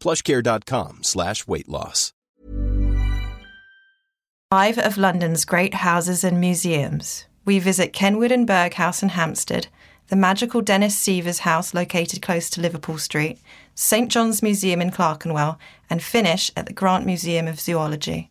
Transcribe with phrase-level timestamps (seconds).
[0.00, 2.12] plushcare.com slash weight loss.
[4.50, 7.26] Five of London's great houses and museums.
[7.44, 9.66] We visit Kenwood and Burgh House in Hampstead,
[10.08, 13.38] the magical Dennis Severs house located close to Liverpool Street,
[13.74, 15.58] St John's Museum in Clerkenwell,
[15.90, 18.30] and finish at the Grant Museum of Zoology.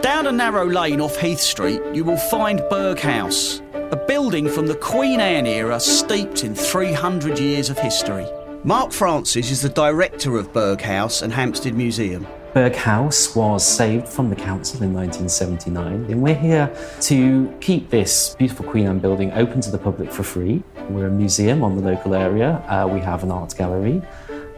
[0.00, 4.66] Down a narrow lane off Heath Street, you will find Burgh House, a building from
[4.66, 8.26] the Queen Anne era steeped in 300 years of history.
[8.66, 12.26] Mark Francis is the director of Burgh House and Hampstead Museum.
[12.54, 18.34] Burgh House was saved from the council in 1979, and we're here to keep this
[18.38, 20.62] beautiful Queen Anne building open to the public for free.
[20.88, 24.00] We're a museum on the local area, uh, we have an art gallery,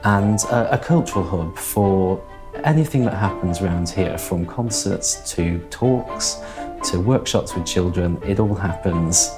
[0.05, 2.25] and uh, a cultural hub for
[2.63, 6.37] anything that happens around here, from concerts to talks
[6.85, 8.23] to workshops with children.
[8.23, 9.33] It all happens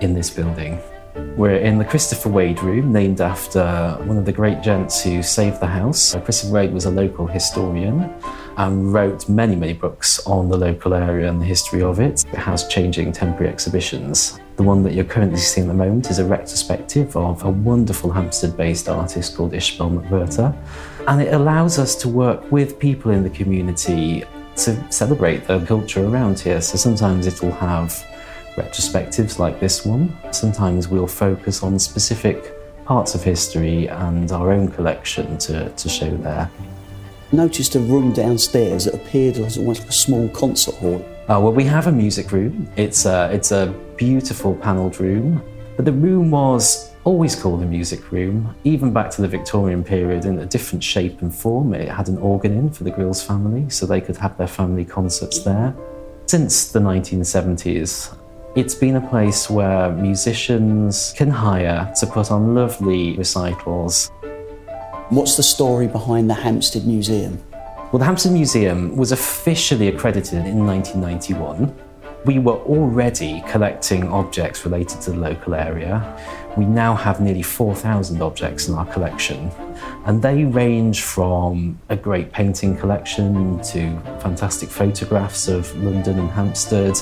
[0.00, 0.80] in this building.
[1.16, 5.60] We're in the Christopher Wade room, named after one of the great gents who saved
[5.60, 6.14] the house.
[6.14, 8.12] Uh, Christopher Wade was a local historian
[8.58, 12.22] and wrote many, many books on the local area and the history of it.
[12.26, 14.38] It has changing temporary exhibitions.
[14.56, 18.10] The one that you're currently seeing at the moment is a retrospective of a wonderful
[18.10, 20.54] Hampstead based artist called Ishbel McVerta.
[21.08, 24.24] And it allows us to work with people in the community
[24.56, 26.60] to celebrate the culture around here.
[26.60, 28.04] So sometimes it'll have
[28.56, 30.16] retrospectives like this one.
[30.32, 32.52] Sometimes we'll focus on specific
[32.84, 36.50] parts of history and our own collection to, to show there.
[37.32, 41.04] Noticed a room downstairs that appeared as almost like a small concert hall.
[41.28, 42.68] Uh, well, we have a music room.
[42.76, 45.42] It's a, it's a beautiful panelled room,
[45.74, 50.24] but the room was always called a music room, even back to the Victorian period
[50.24, 51.74] in a different shape and form.
[51.74, 54.84] It had an organ in for the Grills family, so they could have their family
[54.84, 55.74] concerts there.
[56.26, 58.16] Since the 1970s,
[58.56, 64.08] it's been a place where musicians can hire to put on lovely recitals.
[65.10, 67.38] What's the story behind the Hampstead Museum?
[67.92, 71.76] Well, the Hampstead Museum was officially accredited in 1991.
[72.24, 76.18] We were already collecting objects related to the local area.
[76.56, 79.50] We now have nearly 4,000 objects in our collection,
[80.06, 86.98] and they range from a great painting collection to fantastic photographs of London and Hampstead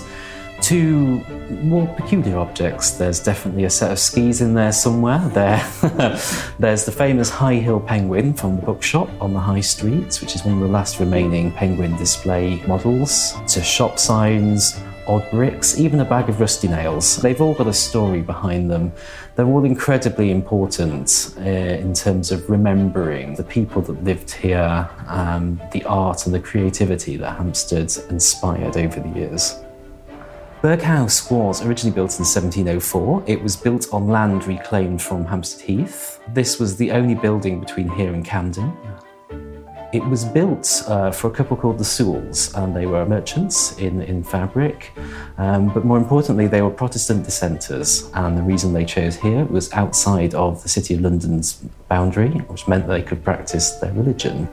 [0.63, 1.25] to
[1.63, 2.93] more peculiar objects.
[2.93, 5.19] There's definitely a set of skis in there somewhere.
[5.29, 5.59] There,
[6.59, 10.45] there's the famous high hill penguin from the bookshop on the high street, which is
[10.45, 16.05] one of the last remaining penguin display models, to shop signs, odd bricks, even a
[16.05, 17.17] bag of rusty nails.
[17.17, 18.93] They've all got a story behind them.
[19.35, 25.61] They're all incredibly important uh, in terms of remembering the people that lived here, um,
[25.73, 29.64] the art and the creativity that Hampstead inspired over the years.
[30.65, 33.25] Burgh House was originally built in 1704.
[33.27, 36.19] It was built on land reclaimed from Hampstead Heath.
[36.29, 38.75] This was the only building between here and Camden.
[39.93, 44.01] It was built uh, for a couple called the Sewells, and they were merchants in,
[44.01, 44.93] in fabric.
[45.37, 49.71] Um, but more importantly, they were Protestant dissenters, and the reason they chose here was
[49.75, 54.49] outside of the City of London's boundary, which meant they could practice their religion.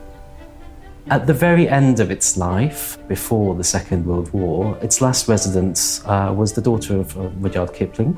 [1.10, 6.00] At the very end of its life, before the Second World War, its last residence
[6.06, 8.16] uh, was the daughter of uh, Rudyard Kipling.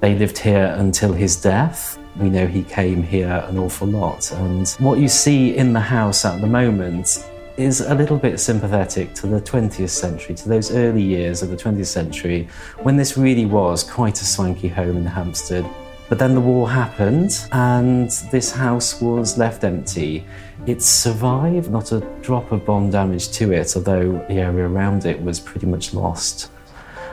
[0.00, 1.96] They lived here until his death.
[2.16, 4.32] We know he came here an awful lot.
[4.32, 7.24] And what you see in the house at the moment
[7.56, 11.56] is a little bit sympathetic to the 20th century, to those early years of the
[11.56, 12.48] 20th century,
[12.82, 15.64] when this really was quite a swanky home in Hampstead.
[16.08, 20.24] But then the war happened and this house was left empty.
[20.68, 25.18] It survived, not a drop of bomb damage to it, although the area around it
[25.22, 26.50] was pretty much lost.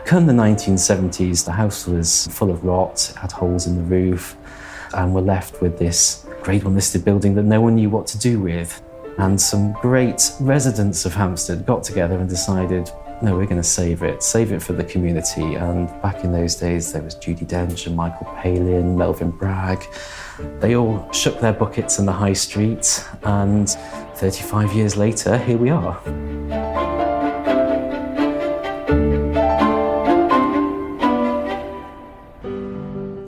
[0.03, 4.35] Come the 1970s, the house was full of rot, had holes in the roof,
[4.93, 8.17] and we're left with this Grade 1 listed building that no one knew what to
[8.17, 8.83] do with.
[9.19, 12.91] And some great residents of Hampstead got together and decided,
[13.25, 15.55] no, we're going to save it, save it for the community.
[15.55, 19.83] And back in those days, there was Judi Dench and Michael Palin, Melvyn Bragg.
[20.59, 23.67] They all shook their buckets in the high street, and
[24.15, 26.64] 35 years later, here we are.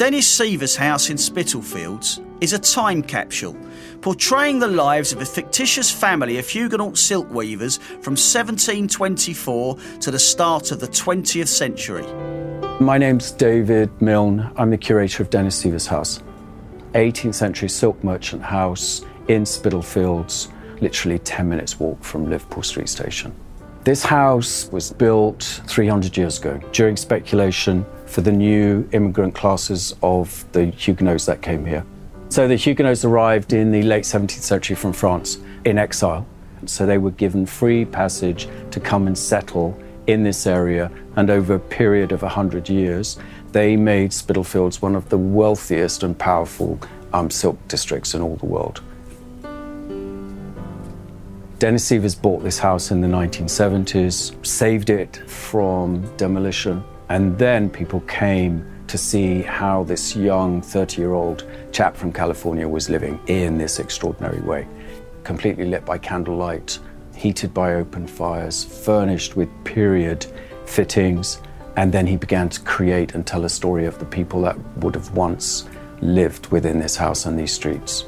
[0.07, 3.57] Dennis Severs' house in Spitalfields is a time capsule
[3.99, 10.17] portraying the lives of a fictitious family of Huguenot silk weavers from 1724 to the
[10.17, 12.05] start of the 20th century.
[12.79, 14.49] My name's David Milne.
[14.55, 16.23] I'm the curator of Dennis Severs' house.
[16.93, 20.47] 18th century silk merchant house in Spitalfields,
[20.79, 23.35] literally 10 minutes walk from Liverpool Street Station.
[23.87, 30.43] This house was built 300 years ago during speculation for the new immigrant classes of
[30.51, 31.85] the Huguenots that came here.
[32.27, 36.27] So the Huguenots arrived in the late 17th century from France in exile.
[36.65, 40.91] So they were given free passage to come and settle in this area.
[41.15, 43.17] And over a period of 100 years,
[43.53, 46.77] they made Spitalfields one of the wealthiest and powerful
[47.13, 48.81] um, silk districts in all the world.
[51.59, 58.01] Dennis Severs bought this house in the 1970s, saved it from demolition, and then people
[58.01, 63.57] came to see how this young 30 year old chap from California was living in
[63.57, 64.67] this extraordinary way.
[65.23, 66.77] Completely lit by candlelight,
[67.15, 70.27] heated by open fires, furnished with period
[70.67, 71.41] fittings,
[71.75, 74.93] and then he began to create and tell a story of the people that would
[74.93, 75.67] have once
[76.01, 78.05] lived within this house and these streets.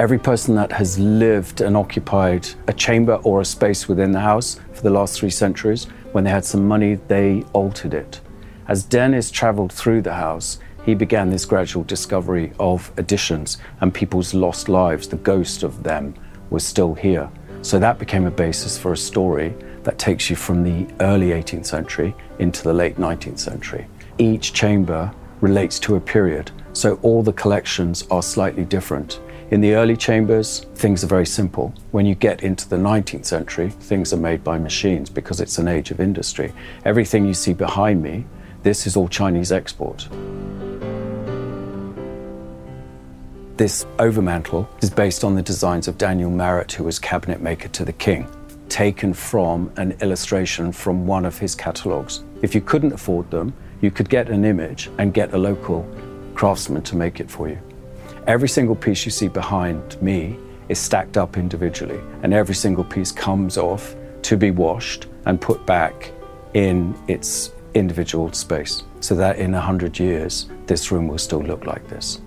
[0.00, 4.58] Every person that has lived and occupied a chamber or a space within the house
[4.72, 8.18] for the last three centuries, when they had some money, they altered it.
[8.66, 14.32] As Dennis traveled through the house, he began this gradual discovery of additions and people's
[14.32, 15.06] lost lives.
[15.06, 16.14] The ghost of them
[16.48, 17.30] was still here.
[17.60, 21.66] So that became a basis for a story that takes you from the early 18th
[21.66, 23.86] century into the late 19th century.
[24.16, 25.12] Each chamber
[25.42, 29.20] relates to a period, so all the collections are slightly different.
[29.50, 31.74] In the early chambers, things are very simple.
[31.90, 35.66] When you get into the 19th century, things are made by machines because it's an
[35.66, 36.52] age of industry.
[36.84, 38.26] Everything you see behind me
[38.62, 40.06] this is all Chinese export.
[43.56, 47.84] This overmantle is based on the designs of Daniel Marot, who was cabinet maker to
[47.84, 48.28] the king,
[48.68, 52.22] taken from an illustration from one of his catalogues.
[52.42, 55.88] If you couldn't afford them, you could get an image and get a local
[56.34, 57.58] craftsman to make it for you.
[58.26, 60.38] Every single piece you see behind me
[60.68, 65.64] is stacked up individually, and every single piece comes off to be washed and put
[65.64, 66.12] back
[66.54, 71.88] in its individual space so that in 100 years, this room will still look like
[71.88, 72.20] this.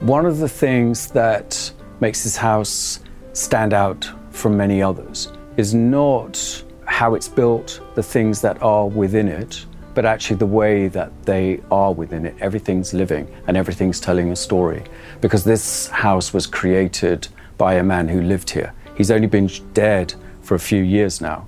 [0.00, 3.00] One of the things that makes this house
[3.32, 9.28] stand out from many others is not how it's built, the things that are within
[9.28, 12.34] it, but actually the way that they are within it.
[12.40, 14.82] Everything's living and everything's telling a story.
[15.20, 18.74] Because this house was created by a man who lived here.
[18.96, 21.46] He's only been dead for a few years now.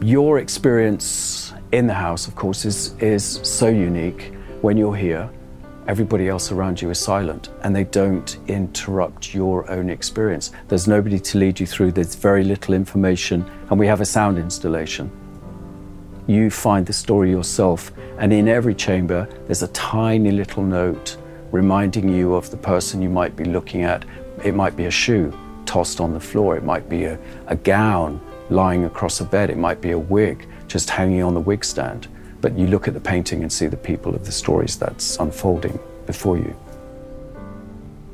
[0.00, 4.32] Your experience in the house, of course, is, is so unique.
[4.62, 5.30] When you're here,
[5.86, 10.52] everybody else around you is silent and they don't interrupt your own experience.
[10.68, 14.38] There's nobody to lead you through, there's very little information, and we have a sound
[14.38, 15.10] installation.
[16.26, 21.18] You find the story yourself, and in every chamber, there's a tiny little note
[21.52, 24.04] reminding you of the person you might be looking at.
[24.42, 28.20] It might be a shoe tossed on the floor, it might be a, a gown
[28.48, 32.08] lying across a bed, it might be a wig just hanging on the wig stand.
[32.40, 35.78] But you look at the painting and see the people of the stories that's unfolding
[36.06, 36.56] before you.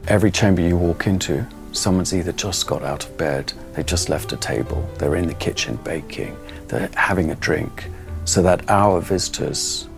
[0.09, 4.33] Every chamber you walk into, someone's either just got out of bed, they just left
[4.33, 6.37] a table, they're in the kitchen baking,
[6.69, 7.87] they're having a drink,
[8.25, 9.89] so that our visitors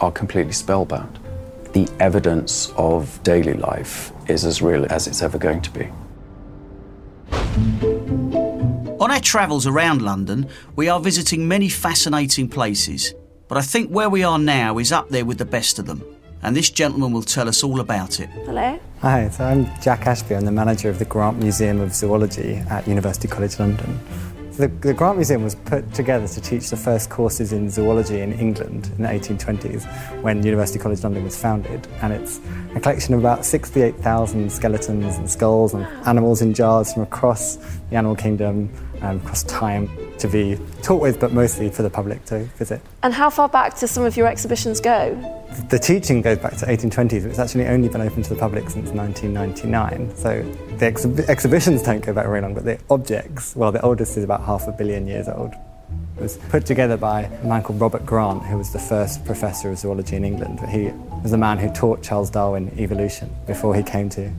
[0.00, 1.18] are completely spellbound.
[1.72, 5.88] The evidence of daily life is as real as it's ever going to be.
[8.98, 13.14] On our travels around London, we are visiting many fascinating places,
[13.48, 16.04] but I think where we are now is up there with the best of them.
[16.42, 18.30] And this gentleman will tell us all about it.
[18.30, 18.78] Hello.
[19.00, 20.34] Hi, so I'm Jack Ashby.
[20.34, 23.98] I'm the manager of the Grant Museum of Zoology at University College London.
[24.60, 28.34] The, the, Grant Museum was put together to teach the first courses in zoology in
[28.34, 29.86] England in the 1820s
[30.20, 31.88] when University College London was founded.
[32.02, 32.40] And it's
[32.74, 37.56] a collection of about 68,000 skeletons and skulls and animals in jars from across
[37.88, 39.88] the animal kingdom um, across time.
[40.20, 42.80] To be taught with, but mostly for the public to visit.
[43.02, 45.14] And how far back do some of your exhibitions go?
[45.68, 48.70] The teaching goes back to 1820s, but it's actually only been open to the public
[48.70, 50.14] since 1999.
[50.16, 50.42] So
[50.76, 54.42] the exhibitions don't go back very long, but the objects, well, the oldest is about
[54.44, 55.54] half a billion years old.
[56.16, 59.70] It was put together by a man called Robert Grant, who was the first professor
[59.70, 60.60] of zoology in England.
[60.68, 64.30] He was the man who taught Charles Darwin evolution before he came to,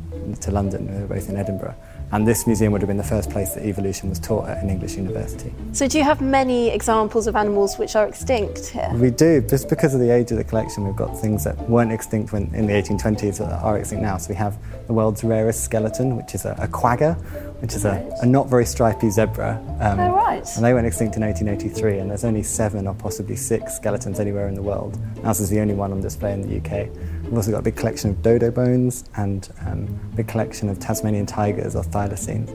[0.41, 0.93] to London.
[0.93, 1.75] We were both in Edinburgh.
[2.13, 4.69] And this museum would have been the first place that evolution was taught at an
[4.69, 5.53] English university.
[5.71, 8.89] So, do you have many examples of animals which are extinct here?
[8.93, 10.85] We do, just because of the age of the collection.
[10.85, 14.17] We've got things that weren't extinct when, in the 1820s that are extinct now.
[14.17, 17.13] So, we have the world's rarest skeleton, which is a, a quagga,
[17.61, 19.57] which is a, a, not very stripy zebra.
[19.79, 20.45] Um, oh, right.
[20.55, 24.49] And they went extinct in 1883, and there's only seven or possibly six skeletons anywhere
[24.49, 24.99] in the world.
[25.23, 26.89] Ours is the only one on display in the UK.
[27.31, 30.81] We've also got a big collection of dodo bones and um, a big collection of
[30.81, 32.49] Tasmanian tigers or thylacines.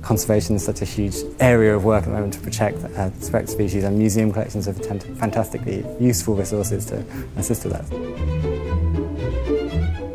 [0.00, 3.48] Conservation is such a huge area of work at the moment to protect uh, spec
[3.48, 7.04] species, and museum collections are fantastically useful resources to
[7.36, 7.92] assist with that.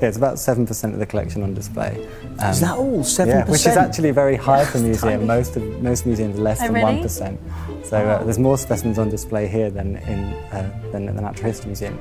[0.01, 2.03] Yeah, it's about 7% of the collection on display.
[2.39, 3.01] Um, is that all?
[3.01, 3.27] 7%?
[3.27, 5.27] Yeah, which is actually very high for a museum.
[5.27, 7.03] Most, of, most museums are less oh, than really?
[7.03, 7.37] 1%.
[7.83, 11.47] So uh, there's more specimens on display here than in, uh, than in the Natural
[11.47, 11.99] History Museum.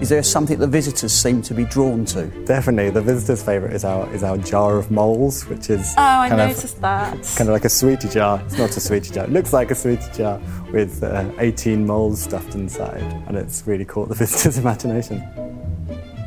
[0.00, 2.26] Is there something the visitors seem to be drawn to?
[2.44, 6.28] Definitely, the visitors' favourite is our is our jar of moles, which is oh, I
[6.28, 7.12] kind noticed of, that.
[7.36, 8.42] Kind of like a sweetie jar.
[8.44, 9.24] It's not a sweetie jar.
[9.24, 10.40] It looks like a sweetie jar
[10.72, 15.22] with uh, 18 moles stuffed inside, and it's really caught the visitors' imagination.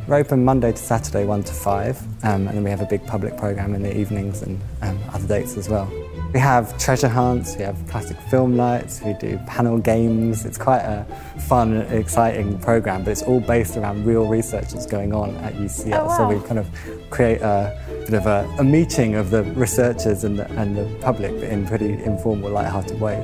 [0.07, 3.05] We're open Monday to Saturday, 1 to 5, um, and then we have a big
[3.05, 5.91] public programme in the evenings and um, other dates as well.
[6.33, 10.45] We have treasure hunts, we have classic film nights, we do panel games.
[10.45, 11.05] It's quite a
[11.47, 15.99] fun, exciting programme, but it's all based around real research that's going on at UCL.
[15.99, 16.17] Oh, wow.
[16.17, 16.67] So we kind of
[17.09, 21.31] create a bit of a, a meeting of the researchers and the, and the public
[21.31, 23.23] in a pretty informal, light-hearted way.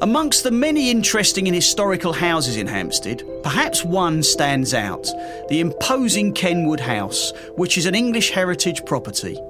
[0.00, 5.08] Amongst the many interesting and historical houses in Hampstead, perhaps one stands out
[5.48, 9.40] the imposing Kenwood House, which is an English heritage property.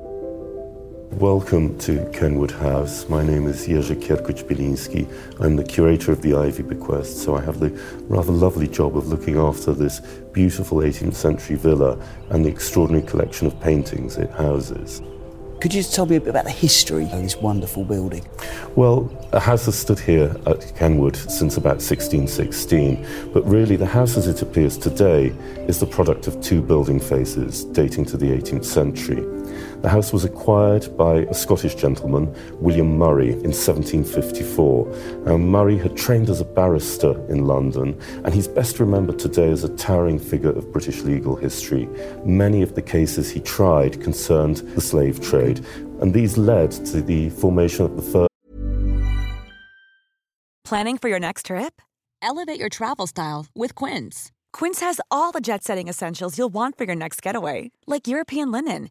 [1.13, 3.09] Welcome to Kenwood House.
[3.09, 5.41] My name is Jerzy Kierkuć-Bieliński.
[5.41, 7.71] I'm the curator of the Iveagh Bequest, so I have the
[8.09, 10.01] rather lovely job of looking after this
[10.33, 11.99] beautiful 18th century villa
[12.31, 15.03] and the extraordinary collection of paintings it houses.
[15.61, 18.25] Could you just tell me a bit about the history of this wonderful building?
[18.77, 24.17] Well, a house has stood here at Kenwood since about 1616, but really the house
[24.17, 25.33] as it appears today
[25.67, 29.38] is the product of two building phases dating to the 18th century.
[29.81, 35.23] The house was acquired by a Scottish gentleman, William Murray, in 1754.
[35.25, 39.63] Now, Murray had trained as a barrister in London, and he's best remembered today as
[39.63, 41.89] a towering figure of British legal history.
[42.25, 45.65] Many of the cases he tried concerned the slave trade,
[46.01, 48.29] and these led to the formation of the first.
[50.65, 51.81] Planning for your next trip?
[52.21, 54.33] Elevate your travel style with Quince.
[54.53, 58.51] Quince has all the jet setting essentials you'll want for your next getaway, like European
[58.51, 58.91] linen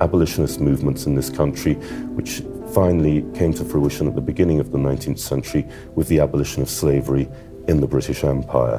[0.00, 1.74] Abolitionist movements in this country,
[2.14, 2.42] which
[2.72, 6.68] finally came to fruition at the beginning of the 19th century with the abolition of
[6.68, 7.28] slavery
[7.68, 8.78] in the British Empire.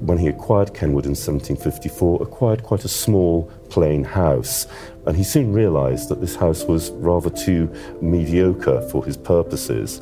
[0.00, 4.66] When he acquired Kenwood in 1754, acquired quite a small, plain house,
[5.06, 10.00] and he soon realized that this house was rather too mediocre for his purposes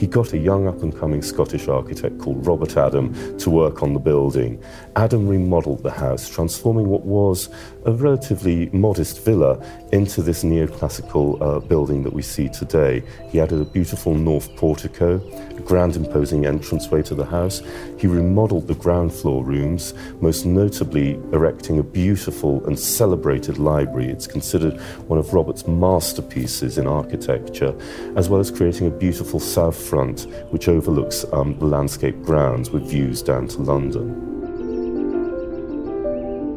[0.00, 3.92] he got a young up and coming Scottish architect called Robert Adam to work on
[3.92, 4.58] the building.
[4.96, 7.50] Adam remodeled the house, transforming what was
[7.84, 13.02] a relatively modest villa into this neoclassical uh, building that we see today.
[13.28, 15.16] He added a beautiful north portico,
[15.50, 17.60] a grand imposing entranceway to the house.
[17.98, 19.92] He remodeled the ground floor rooms,
[20.22, 24.08] most notably erecting a beautiful and celebrated library.
[24.08, 27.74] It's considered one of Robert's masterpieces in architecture,
[28.16, 32.88] as well as creating a beautiful south front, which overlooks um, the landscape grounds with
[32.88, 34.30] views down to London.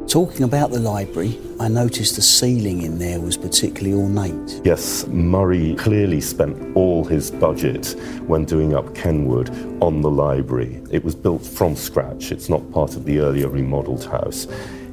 [0.08, 4.62] Talking about the library, I noticed the ceiling in there was particularly ornate.
[4.64, 7.96] Yes, Murray clearly spent all his budget
[8.28, 9.50] when doing up Kenwood
[9.82, 10.84] on the library.
[10.92, 14.46] It was built from scratch, it's not part of the earlier remodelled house.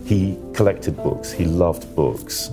[0.07, 2.51] He collected books, he loved books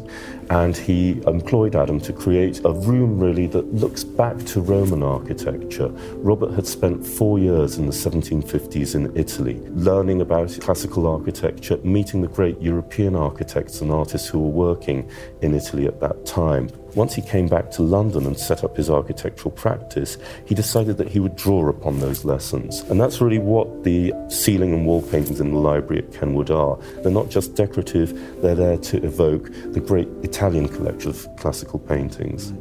[0.50, 5.90] and he employed Adam to create a room really that looks back to Roman architecture.
[6.16, 12.22] Robert had spent four years in the 1750s in Italy, learning about classical architecture, meeting
[12.22, 15.10] the great European architects and artists who were working
[15.42, 16.70] in Italy at that time.
[16.96, 21.08] Once he came back to London and set up his architectural practice, he decided that
[21.08, 22.82] he would draw upon those lessons.
[22.90, 26.78] And that's really what the ceiling and wall paintings in the library at Kenwood are.
[27.04, 32.54] They're not just decorative, they're there to evoke the great Italian collection of classical paintings.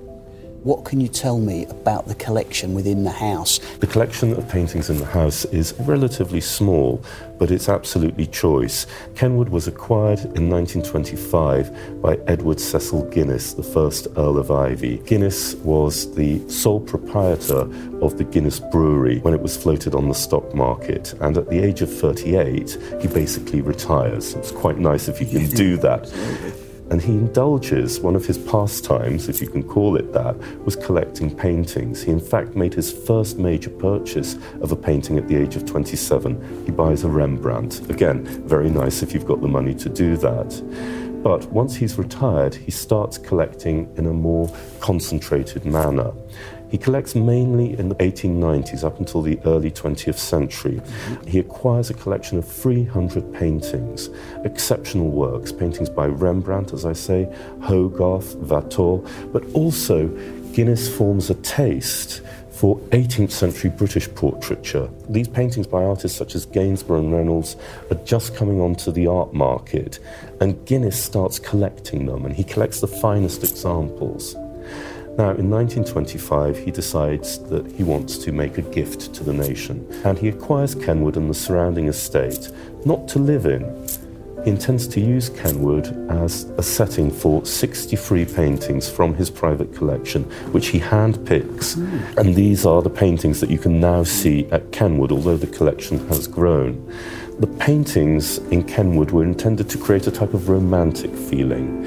[0.67, 3.61] What can you tell me about the collection within the house?
[3.79, 7.05] The collection of paintings in the house is relatively small,
[7.39, 8.85] but it's absolutely choice.
[9.15, 15.07] Kenwood was acquired in 1925 by Edward Cecil Guinness, the first Earl of Iveagh.
[15.07, 17.71] Guinness was the sole proprietor
[18.03, 21.61] of the Guinness Brewery when it was floated on the stock market, and at the
[21.61, 24.35] age of 38, he basically retires.
[24.35, 26.66] It's quite nice if you can do that.
[26.91, 31.35] And he indulges, one of his pastimes, if you can call it that, was collecting
[31.35, 32.03] paintings.
[32.03, 35.67] He, in fact, made his first major purchase of a painting at the age of
[35.67, 36.65] 27.
[36.65, 37.91] He buys a Rembrandt.
[37.91, 41.23] Again, very nice if you've got the money to do that.
[41.25, 46.13] But once he's retired, he starts collecting in a more concentrated manner.
[46.69, 50.81] He collects mainly in the 1890s up until the early 20th century.
[50.81, 51.27] Mm-hmm.
[51.27, 54.11] He acquires a collection of 300 paintings,
[54.45, 60.09] exceptional works, paintings by Rembrandt, as I say, Hogarth, Watteau, but also
[60.53, 64.89] Guinness forms a taste for 18th century British portraiture.
[65.11, 67.57] These paintings by artists such as Gainsborough and Reynolds
[67.91, 69.99] are just coming onto the art market,
[70.41, 74.35] and Guinness starts collecting them, and he collects the finest examples.
[75.19, 79.87] Now, in 1925, he decides that he wants to make a gift to the nation,
[80.05, 82.51] and he acquires Kenwood and the surrounding estate,
[82.85, 83.63] not to live in.
[84.45, 90.25] He intends to use Kenwood as a setting for 63 paintings from his private collection,
[90.53, 91.77] which he handpicks.
[91.77, 92.17] Mm.
[92.19, 96.07] And these are the paintings that you can now see at Kenwood, although the collection
[96.09, 96.93] has grown.
[97.41, 101.85] The paintings in Kenwood were intended to create a type of romantic feeling.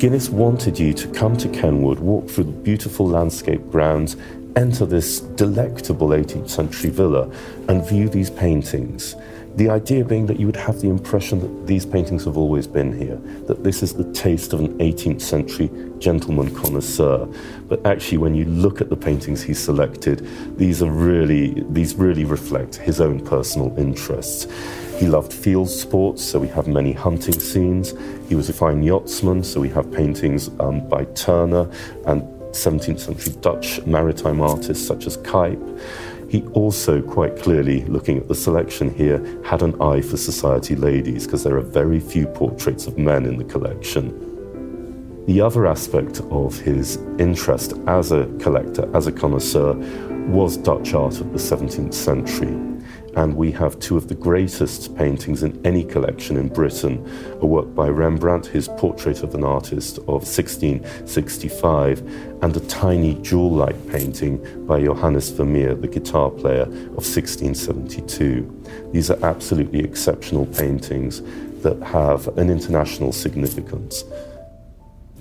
[0.00, 4.16] Guinness wanted you to come to Kenwood, walk through the beautiful landscape grounds,
[4.56, 7.30] enter this delectable 18th century villa,
[7.68, 9.14] and view these paintings.
[9.56, 12.96] The idea being that you would have the impression that these paintings have always been
[12.96, 17.26] here, that this is the taste of an 18th century gentleman connoisseur.
[17.68, 22.24] But actually, when you look at the paintings he selected, these are really, these really
[22.24, 24.46] reflect his own personal interests.
[24.98, 27.94] He loved field sports, so we have many hunting scenes.
[28.28, 31.70] He was a fine yachtsman, so we have paintings um, by Turner
[32.06, 35.58] and 17th century Dutch maritime artists such as Cuyp.
[36.30, 41.26] He also, quite clearly, looking at the selection here, had an eye for society ladies
[41.26, 45.26] because there are very few portraits of men in the collection.
[45.26, 49.74] The other aspect of his interest as a collector, as a connoisseur,
[50.28, 52.69] was Dutch art of the 17th century
[53.16, 57.04] and we have two of the greatest paintings in any collection in Britain
[57.40, 62.00] a work by Rembrandt, his Portrait of an Artist of 1665,
[62.42, 68.90] and a tiny jewel like painting by Johannes Vermeer, the guitar player, of 1672.
[68.92, 71.22] These are absolutely exceptional paintings
[71.62, 74.04] that have an international significance.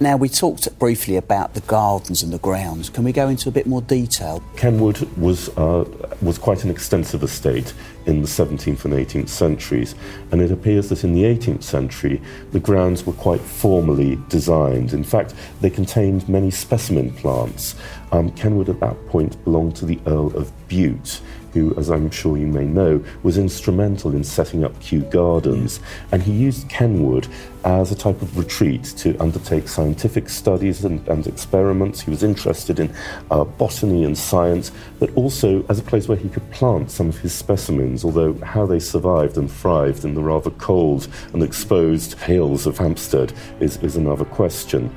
[0.01, 2.89] Now, we talked briefly about the gardens and the grounds.
[2.89, 4.41] Can we go into a bit more detail?
[4.55, 5.83] Kenwood was, uh,
[6.21, 7.73] was quite an extensive estate
[8.05, 9.95] in the 17th and 18th centuries,
[10.31, 12.21] and it appears that in the 18th century
[12.53, 14.93] the grounds were quite formally designed.
[14.93, 17.75] In fact, they contained many specimen plants.
[18.13, 21.19] Um, Kenwood at that point belonged to the Earl of Bute,
[21.53, 25.79] who, as I'm sure you may know, was instrumental in setting up Kew Gardens,
[26.11, 27.27] and he used Kenwood
[27.63, 32.01] as a type of retreat to undertake scientific studies and, and experiments.
[32.01, 32.93] He was interested in
[33.31, 37.17] uh, botany and science, but also as a place where he could plant some of
[37.19, 42.65] his specimens, although how they survived and thrived in the rather cold and exposed hills
[42.65, 44.89] of Hampstead is, is another question.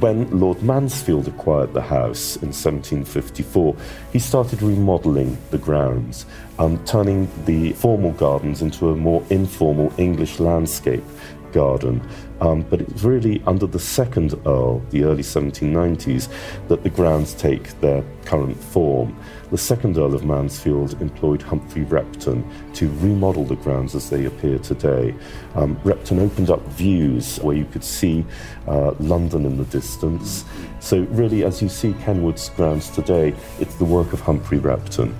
[0.00, 3.76] When Lord Mansfield acquired the house in 1754,
[4.12, 6.26] he started remodelling the grounds,
[6.58, 11.04] um, turning the formal gardens into a more informal English landscape
[11.52, 12.06] garden.
[12.40, 16.28] Um, but it's really under the second Earl, the early 1790s,
[16.68, 19.18] that the grounds take their current form.
[19.50, 24.58] The second Earl of Mansfield employed Humphrey Repton to remodel the grounds as they appear
[24.58, 25.14] today.
[25.54, 28.24] Um, Repton opened up views where you could see
[28.66, 30.44] uh, London in the distance.
[30.80, 35.18] So, really, as you see Kenwood's grounds today, it's the work of Humphrey Repton.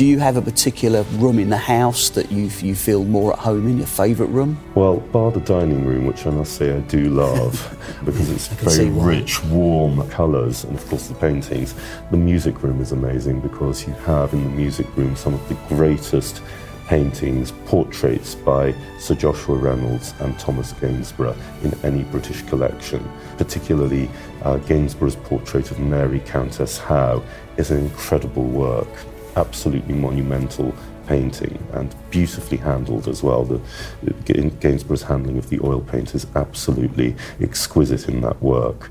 [0.00, 3.38] Do you have a particular room in the house that you, you feel more at
[3.38, 4.58] home in, your favourite room?
[4.74, 7.52] Well, bar the dining room, which I must say I do love
[8.06, 11.74] because it's very rich, warm colours, and of course the paintings.
[12.10, 15.54] The music room is amazing because you have in the music room some of the
[15.68, 16.40] greatest
[16.86, 23.06] paintings, portraits by Sir Joshua Reynolds and Thomas Gainsborough in any British collection.
[23.36, 24.08] Particularly
[24.44, 27.22] uh, Gainsborough's portrait of Mary Countess Howe
[27.58, 28.88] is an incredible work
[29.36, 30.74] absolutely monumental
[31.06, 33.44] painting and beautifully handled as well.
[33.44, 33.60] The,
[34.60, 38.90] Gainsborough's handling of the oil paint is absolutely exquisite in that work.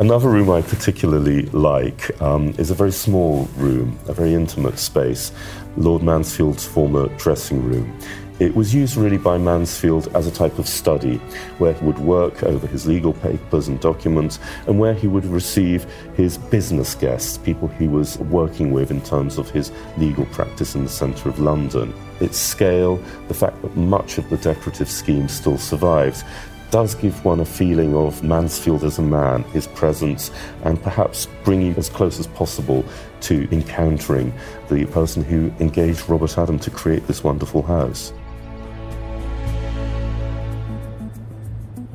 [0.00, 5.32] Another room I particularly like um, is a very small room, a very intimate space,
[5.76, 7.98] Lord Mansfield's former dressing room.
[8.38, 11.16] It was used really by Mansfield as a type of study,
[11.58, 15.86] where he would work over his legal papers and documents, and where he would receive
[16.14, 20.84] his business guests, people he was working with in terms of his legal practice in
[20.84, 21.92] the centre of London.
[22.20, 26.22] Its scale, the fact that much of the decorative scheme still survives,
[26.70, 30.30] does give one a feeling of Mansfield as a man, his presence,
[30.62, 32.84] and perhaps bring you as close as possible
[33.22, 34.32] to encountering
[34.68, 38.12] the person who engaged Robert Adam to create this wonderful house.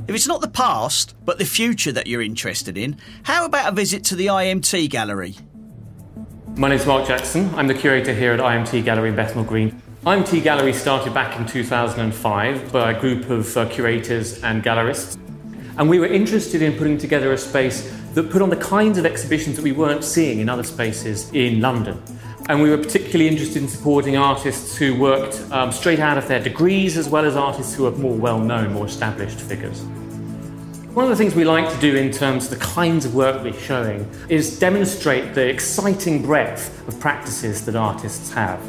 [0.05, 3.75] If it's not the past, but the future that you're interested in, how about a
[3.75, 5.35] visit to the IMT Gallery?
[6.57, 7.49] My name is Mark Jackson.
[7.55, 9.81] I'm the curator here at IMT Gallery in Bethnal Green.
[10.05, 15.17] IMT Gallery started back in 2005 by a group of uh, curators and gallerists.
[15.77, 19.05] And we were interested in putting together a space that put on the kinds of
[19.05, 22.03] exhibitions that we weren't seeing in other spaces in London.
[22.49, 26.43] And we were particularly interested in supporting artists who worked um, straight out of their
[26.43, 29.81] degrees, as well as artists who are more well known, more established figures.
[30.93, 33.41] One of the things we like to do in terms of the kinds of work
[33.41, 38.61] we're showing is demonstrate the exciting breadth of practices that artists have.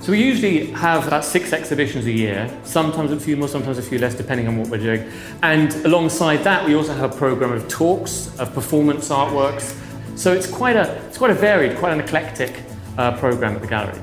[0.00, 3.82] So we usually have about six exhibitions a year, sometimes a few more, sometimes a
[3.82, 5.10] few less, depending on what we're doing.
[5.42, 9.80] And alongside that, we also have a program of talks, of performance artworks,
[10.16, 12.63] so it's quite a, it's quite a varied, quite an eclectic
[12.98, 14.00] uh, program at the gallery.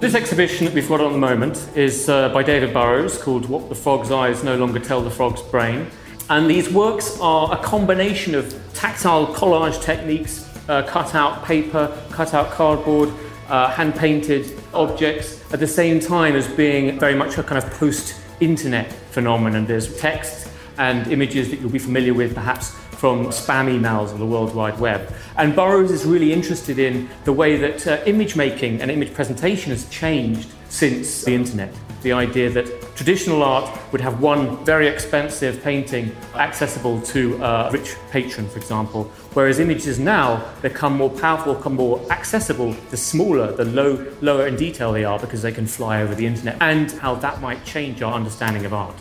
[0.00, 3.68] This exhibition that we've got on the moment is uh, by David Burrows called What
[3.68, 5.88] the Frog's Eyes No Longer Tell the Frog's Brain.
[6.30, 12.32] And these works are a combination of tactile collage techniques, uh, cut out paper, cut
[12.32, 13.12] out cardboard,
[13.48, 17.70] uh, hand painted objects, at the same time as being very much a kind of
[17.72, 19.66] post internet phenomenon.
[19.66, 24.26] There's text and images that you'll be familiar with perhaps from spam emails on the
[24.26, 25.10] World Wide Web.
[25.38, 29.70] And Burrows is really interested in the way that uh, image making and image presentation
[29.70, 31.72] has changed since the internet.
[32.02, 37.96] The idea that traditional art would have one very expensive painting accessible to a rich
[38.10, 43.64] patron, for example, whereas images now become more powerful, become more accessible the smaller, the
[43.64, 47.14] low, lower in detail they are because they can fly over the internet, and how
[47.14, 48.94] that might change our understanding of art.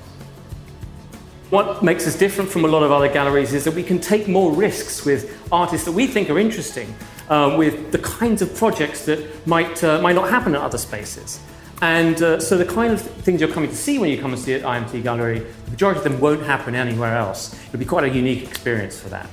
[1.50, 4.28] What makes us different from a lot of other galleries is that we can take
[4.28, 6.94] more risks with artists that we think are interesting,
[7.28, 11.40] uh, with the kinds of projects that might, uh, might not happen at other spaces.
[11.82, 14.40] And uh, so the kind of things you're coming to see when you come and
[14.40, 17.60] see at IMT Gallery, the majority of them won't happen anywhere else.
[17.70, 19.28] It'll be quite a unique experience for that.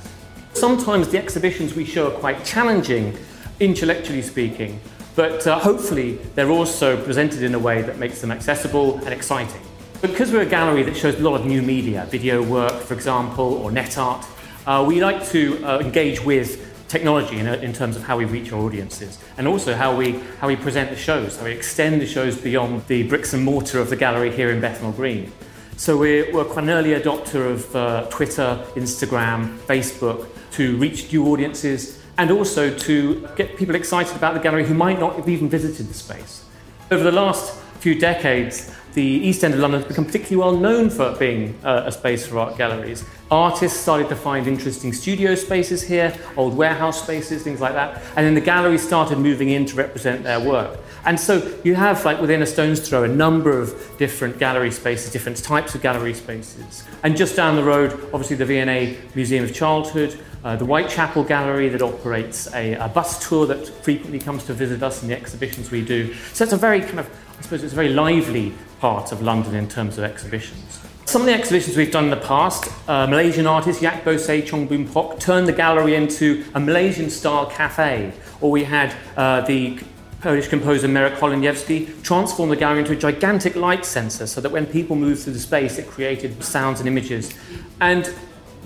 [0.55, 3.19] Sometimes the exhibitions we show are quite challenging,
[3.61, 4.81] intellectually speaking,
[5.17, 9.66] but uh, hopefully they're also presented in a way that makes them accessible and exciting.
[10.03, 13.55] Because we're a gallery that shows a lot of new media, video work, for example,
[13.55, 14.27] or net art,
[14.67, 18.53] uh, we like to uh, engage with technology in, in, terms of how we reach
[18.53, 22.07] our audiences and also how we, how we present the shows, how we extend the
[22.07, 25.33] shows beyond the bricks and mortar of the gallery here in Bethnal Green.
[25.79, 31.27] So we're, we're quite an early adopter of uh, Twitter, Instagram, Facebook to reach new
[31.29, 35.49] audiences and also to get people excited about the gallery who might not have even
[35.49, 36.45] visited the space.
[36.91, 40.89] Over the last few decades, the East End of London has become particularly well known
[40.89, 43.05] for being uh, a space for art galleries.
[43.31, 48.27] Artists started to find interesting studio spaces here, old warehouse spaces, things like that, and
[48.27, 50.79] then the galleries started moving in to represent their work.
[51.05, 55.13] And so you have, like within a stone's throw, a number of different gallery spaces,
[55.13, 56.83] different types of gallery spaces.
[57.03, 61.69] And just down the road, obviously, the V&A Museum of Childhood, uh, the Whitechapel Gallery
[61.69, 65.71] that operates a, a bus tour that frequently comes to visit us in the exhibitions
[65.71, 66.15] we do.
[66.33, 69.55] So it's a very kind of, I suppose, it's a very lively part of London
[69.55, 70.81] in terms of exhibitions.
[71.05, 74.67] Some of the exhibitions we've done in the past, uh, Malaysian artist Yak Bose Chong
[74.67, 79.79] Boon Pok turned the gallery into a Malaysian style cafe, or we had uh, the
[80.21, 84.67] Polish composer Marek Chołoniewski transformed the gallery into a gigantic light sensor so that when
[84.67, 87.33] people moved through the space, it created sounds and images.
[87.81, 88.13] And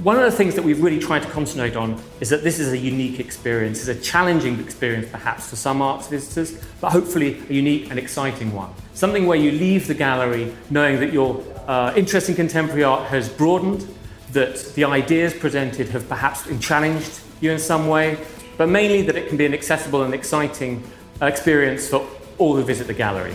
[0.03, 2.73] one of the things that we've really tried to concentrate on is that this is
[2.73, 3.87] a unique experience.
[3.87, 8.53] It's a challenging experience, perhaps, for some arts visitors, but hopefully a unique and exciting
[8.55, 8.71] one.
[8.95, 13.29] Something where you leave the gallery knowing that your uh, interest in contemporary art has
[13.29, 13.87] broadened,
[14.33, 18.19] that the ideas presented have perhaps challenged you in some way,
[18.57, 20.83] but mainly that it can be an accessible and exciting
[21.21, 22.07] uh, experience for
[22.39, 23.35] all who visit the gallery.